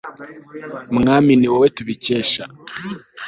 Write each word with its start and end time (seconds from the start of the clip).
mwami 0.97 1.31
ni 1.37 1.47
wowe 1.51 1.67
tubikesha 1.75 2.43